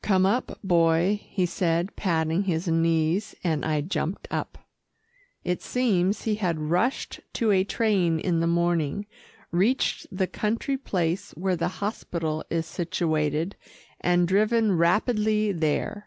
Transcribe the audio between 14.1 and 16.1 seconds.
driven rapidly there.